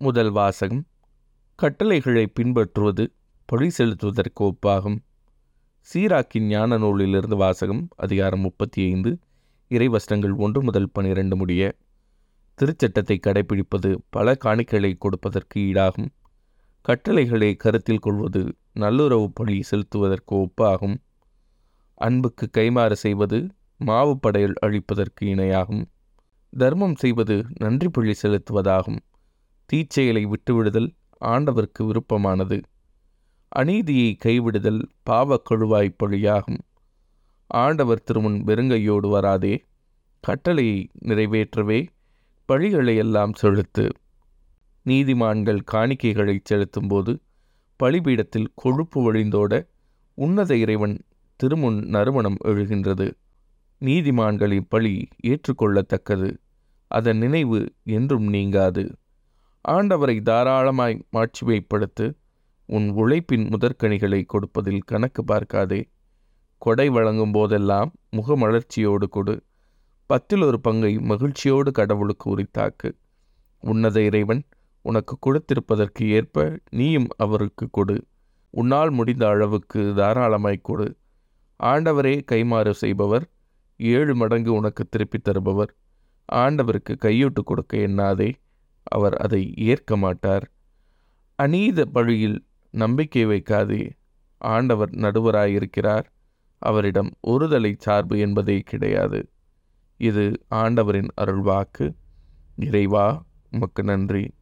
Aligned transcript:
முதல் 0.00 0.30
வாசகம் 0.30 0.86
கட்டளைகளை 1.54 2.26
பின்பற்றுவது 2.26 3.12
பழி 3.46 3.70
செலுத்துவதற்கு 3.78 4.42
ஒப்பாகும். 4.42 4.98
சீராக்கின் 5.80 6.46
ஞான 6.48 6.78
நூலிலிருந்து 6.78 7.36
வாசகம் 7.36 7.88
அதிகாரம் 7.96 8.40
முப்பத்தி 8.40 8.82
ஐந்து 8.82 9.18
இறைவசனங்கள் 9.70 10.34
ஒன்று 10.36 10.62
முதல் 10.62 10.90
பனிரெண்டு 10.92 11.36
முடிய 11.36 11.76
திருச்சட்டத்தை 12.58 13.18
கடைபிடிப்பது 13.20 13.98
பல 14.10 14.36
காணிக்கைகளை 14.44 14.96
கொடுப்பதற்கு 14.98 15.60
ஈடாகும். 15.60 16.08
கட்டளைகளை 16.80 17.56
கருத்தில் 17.56 17.98
கொள்வது 17.98 18.56
நல்லுறவு 18.72 19.32
பழி 19.32 19.62
செலுத்துவதற்கு 19.70 20.34
ஒப்பாகும். 20.34 20.96
அன்புக்கு 21.94 22.50
கைமாறு 22.58 22.92
செய்வது 22.92 23.48
மாவு 23.76 24.18
படையல் 24.18 24.58
அழிப்பதற்கு 24.66 25.24
இணையாகும். 25.24 25.84
தர்மம் 26.50 26.94
செய்வது 26.94 27.44
நன்றி 27.58 27.88
பழி 27.88 28.14
செலுத்துவதாகும். 28.22 28.98
தீச்செயலை 29.72 30.22
விட்டுவிடுதல் 30.26 30.88
ஆண்டவருக்கு 31.24 31.86
விருப்பமானது. 31.86 32.58
அநீதியை 33.48 34.16
கைவிடுதல் 34.24 34.80
பாவக் 35.02 35.46
கழுவாய் 35.50 35.96
பழியாகும். 36.02 36.60
ஆண்டவர் 37.50 38.02
திருமுன் 38.10 38.38
வெறுங்கையோடு 38.46 39.08
வராதே 39.10 39.54
கட்டளையை 40.20 40.90
நிறைவேற்றவே 41.04 41.88
பழிகளை 42.48 42.96
எல்லாம் 42.96 43.32
செலுத்து. 43.32 43.84
நீதிமான்கள் 44.86 45.60
காணிக்கைகளை 45.72 46.36
செலுத்தும்போது 46.50 47.12
பலிபீடத்தில் 47.76 48.52
கொழுப்பு 48.54 48.98
வழிந்தோட 49.02 49.66
உன்னத 50.14 50.56
இறைவன் 50.56 50.96
திருமுன் 51.40 51.84
நறுமணம் 51.84 52.36
எழுகின்றது. 52.44 53.06
நீதிமான்களின் 53.80 54.66
பழி 54.68 54.94
ஏற்றுக்கொள்ளத்தக்கது 55.22 56.28
அதன் 56.90 57.18
நினைவு 57.18 57.60
என்றும் 57.82 58.26
நீங்காது. 58.26 58.84
ஆண்டவரை 59.68 60.22
தாராளமாய் 60.22 61.06
மாட்சிமைப்படுத்து 61.12 62.14
உன் 62.66 62.90
உழைப்பின் 62.90 63.48
முதற்கனிகளை 63.48 64.24
கொடுப்பதில் 64.26 64.78
கணக்கு 64.78 65.24
பார்க்காதே. 65.24 65.88
கொடை 66.58 66.88
வழங்கும் 66.88 67.32
போதெல்லாம் 67.32 67.92
முகமலர்ச்சியோடு 68.16 69.08
கொடு. 69.08 69.42
பத்தில் 70.06 70.42
ஒரு 70.42 70.60
பங்கை 70.60 70.98
மகிழ்ச்சியோடு 70.98 71.72
கடவுளுக்கு 71.72 72.36
உரித்தாக்கு. 72.36 72.92
உன்னத 73.60 74.00
இறைவன் 74.00 74.42
உனக்கு 74.82 75.18
கொடுத்திருப்பதற்கு 75.18 76.08
ஏற்ப 76.08 76.58
நீயும் 76.70 77.06
அவருக்கு 77.16 77.68
கொடு. 77.70 78.06
உன்னால் 78.50 78.90
முடிந்த 78.90 79.28
அளவுக்கு 79.28 79.92
தாராளமாய் 79.96 80.60
கொடு. 80.62 80.96
ஆண்டவரே 81.62 82.22
கைமாறு 82.32 82.70
செய்பவர் 82.70 83.28
ஏழு 83.76 84.14
மடங்கு 84.14 84.52
உனக்கு 84.52 84.88
திருப்பித் 84.88 85.24
தருபவர். 85.24 85.74
ஆண்டவருக்கு 86.32 86.96
கையூட்டு 87.00 87.40
கொடுக்க 87.44 87.76
எண்ணாதே. 87.76 88.34
அவர் 88.88 89.14
அதை 89.14 89.54
ஏற்க 89.56 89.96
மாட்டார். 89.96 90.52
அநீத 91.34 91.84
பழியில் 91.84 92.46
நம்பிக்கை 92.70 93.26
வைக்காதே 93.26 93.90
ஆண்டவர் 94.38 94.90
நடுவராயிருக்கிறார். 94.90 96.04
அவரிடம் 96.58 97.10
ஒருதலை 97.26 97.74
சார்பு 97.78 98.18
என்பதே 98.18 98.58
கிடையாது. 98.58 99.28
இது 99.96 100.44
ஆண்டவரின் 100.48 101.08
அருள்வாக்கு. 101.20 101.94
இறைவா 102.56 103.26
உமக்கு 103.50 103.82
நன்றி. 103.82 104.34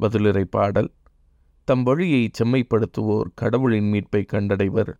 பதிலுரை 0.00 0.42
பாடல். 0.42 0.92
தம் 1.64 1.82
வழியை 1.82 2.30
செம்மைப்படுத்துவோர் 2.38 3.30
கடவுளின் 3.34 3.92
மீட்பை 3.92 4.26
கண்டடைவர். 4.32 4.92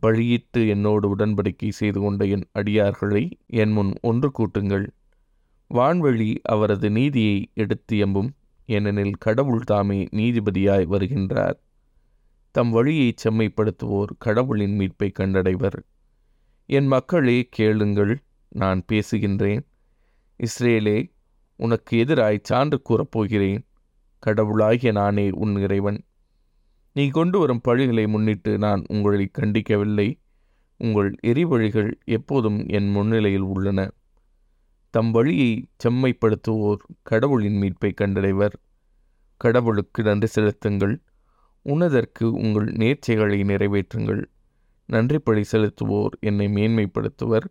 வழியிட்டு 0.00 0.68
என்னோடு 0.68 1.16
உடன்படிக்கை 1.16 1.68
செய்து 1.68 2.00
கொண்ட 2.00 2.24
என் 2.24 2.48
அடியார்களை 2.58 3.30
என் 3.46 3.72
முன் 3.72 3.92
ஒன்று 4.02 4.30
கூட்டுங்கள். 4.30 4.86
வான்வழி 5.74 6.36
அவரது 6.42 6.90
நீதியை 6.90 7.50
எடுத்து 7.54 7.96
எம்பும் 7.96 8.28
ஏனெனில் 8.66 9.16
கடவுள் 9.18 9.64
தாமே 9.64 10.04
நீதிபதியாய் 10.04 10.86
வருகின்றார். 10.86 11.58
தம் 12.50 12.70
வழியை 12.70 13.14
செம்மைப்படுத்துவோர் 13.24 14.12
கடவுளின் 14.18 14.78
மீட்பை 14.78 15.12
கண்டடைவர். 15.18 15.78
என் 16.66 16.86
மக்களே 16.86 17.48
கேளுங்கள் 17.50 18.22
நான் 18.48 18.84
பேசுகின்றேன். 18.92 19.62
இஸ்ரேலே 20.40 21.12
உனக்கு 21.56 22.04
எதிராய் 22.04 22.38
சான்று 22.42 22.82
கூறப்போகிறேன் 22.88 23.58
கடவுளாகிய 24.18 24.92
நானே 24.92 25.30
உன் 25.30 25.56
இறைவன். 25.56 26.04
நீ 26.92 27.08
கொண்டு 27.08 27.38
வரும் 27.38 27.60
பழிகளை 27.68 28.08
முன்னிட்டு 28.08 28.58
நான் 28.58 28.84
உங்களை 28.88 29.30
கண்டிக்கவில்லை. 29.32 30.20
உங்கள் 30.76 31.14
எரிவழிகள் 31.26 31.92
எப்போதும் 32.04 32.66
என் 32.66 32.90
முன்னிலையில் 32.90 33.48
உள்ளன. 33.54 33.90
தம் 34.98 35.10
வழியை 35.10 35.68
செம்மைப்படுத்துவோர் 35.84 36.76
கடவுளின் 37.02 37.62
மீட்பை 37.62 37.94
கண்டடைவர். 38.00 38.52
கடவுளுக்கு 39.36 40.02
நன்றி 40.02 40.26
செலுத்துங்கள். 40.26 41.00
உனதற்கு 41.62 42.32
உங்கள் 42.32 42.64
நேர்ச்சைகளை 42.64 43.44
நிறைவேற்றுங்கள். 43.44 44.24
நன்றிப்படை 44.92 45.44
செலுத்துவோர் 45.52 46.08
என்னை 46.20 46.46
மேன்மைப்படுத்துவர். 46.46 47.44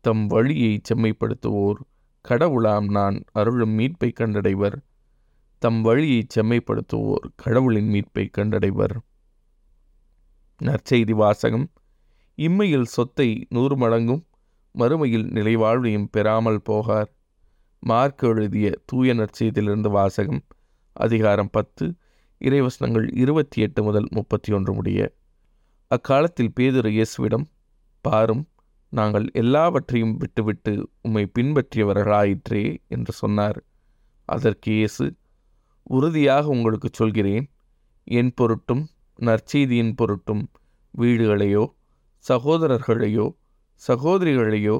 தம் 0.00 0.26
வழியை 0.26 0.80
செம்மைப்படுத்துவோர் 0.94 1.80
கடவுளாம் 2.28 2.90
நான் 2.90 3.24
அருளும் 3.32 3.78
மீட்பை 3.78 4.12
கண்டடைவர். 4.12 4.76
தம் 5.58 5.82
வழியை 5.82 6.26
செம்மைப்படுத்துவோர் 6.34 7.28
கடவுளின் 7.36 7.88
மீட்பை 7.88 8.30
கண்டடைவர். 8.38 8.96
நற்செய்தி 10.62 11.12
வாசகம். 11.12 11.70
இம்மையில் 12.36 12.82
சொத்தை 12.82 13.46
நூறு 13.50 13.76
மடங்கும் 13.76 14.24
மறுமையில் 14.78 15.26
நிலைவாழ்வையும் 15.30 16.08
பெறாமல் 16.10 16.62
போகார். 16.70 17.10
மார்க் 17.78 18.24
எழுதிய 18.24 18.78
தூய 18.86 19.14
நற்செய்தியிலிருந்து 19.14 19.90
வாசகம் 19.90 20.42
அதிகாரம் 20.92 21.50
பத்து 21.50 21.94
இறைவசனங்கள் 22.40 23.16
இருபத்தி 23.16 23.62
எட்டு 23.62 23.82
முதல் 23.82 24.08
முப்பத்தி 24.10 24.52
ஒன்று 24.52 24.72
முடிய. 24.72 25.14
அக்காலத்தில் 25.86 26.52
பேதுரு 26.60 26.90
இயேசுவிடம் 26.90 27.46
பாரும் 28.00 28.48
நாங்கள் 28.88 29.30
எல்லாவற்றையும் 29.32 30.16
விட்டுவிட்டு 30.16 30.90
உம்மை 31.02 31.30
பின்பற்றியவர்களாயிற்றே 31.38 32.76
என்று 32.88 33.12
சொன்னார். 33.12 33.64
அதற்கு 34.24 34.72
இயேசு 34.72 35.16
உறுதியாக 35.82 36.46
உங்களுக்கு 36.46 36.88
சொல்கிறேன் 36.92 37.50
என் 38.04 38.32
பொருட்டும் 38.34 38.88
நற்செய்தியின் 39.22 39.94
பொருட்டும் 39.94 40.50
வீடுகளையோ 40.98 41.64
சகோதரர்களையோ 42.28 43.26
சகோதரிகளையோ 43.82 44.76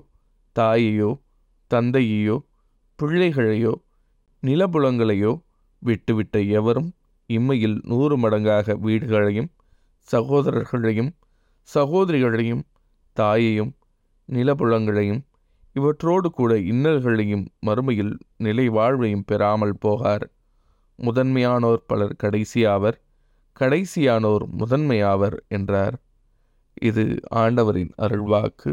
தாயையோ 0.56 1.10
தந்தையையோ 1.70 2.36
பிள்ளைகளையோ 2.98 3.72
நிலபுலங்களையோ 4.42 5.32
விட்டுவிட்ட 5.82 6.36
எவரும் 6.48 6.90
இம்மையில் 7.30 7.78
நூறு 7.82 8.16
மடங்காக 8.18 8.76
வீடுகளையும் 8.76 9.50
சகோதரர்களையும் 10.08 11.10
சகோதரிகளையும் 11.68 12.62
தாயையும் 13.16 13.72
நிலபுலங்களையும் 14.28 15.22
இவற்றோடு 15.76 16.28
கூட 16.30 16.52
இன்னல்களையும் 16.72 17.44
மறுமையில் 17.66 18.12
நிலை 18.36 18.68
வாழ்வையும் 18.68 19.24
பெறாமல் 19.24 19.76
போகார். 19.84 20.24
முதன்மையானோர் 20.98 21.82
பலர் 21.86 22.16
கடைசியாவர் 22.22 22.98
கடைசியானோர் 23.56 24.44
முதன்மையாவர் 24.58 25.36
என்றார். 25.48 25.96
இது 26.82 27.04
ஆண்டவரின் 27.34 27.92
அருள்வாக்கு. 27.98 28.72